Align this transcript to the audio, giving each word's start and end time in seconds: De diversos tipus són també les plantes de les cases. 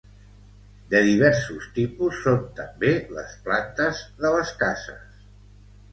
De 0.93 1.01
diversos 1.07 1.67
tipus 1.75 2.23
són 2.27 2.41
també 2.61 2.95
les 3.19 3.37
plantes 3.47 4.03
de 4.25 4.33
les 4.37 4.59
cases. 4.65 5.25